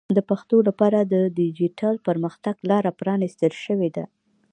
[0.17, 4.05] د پښتو لپاره د ډیجیټل پرمختګ لاره پرانیستل شوې ده.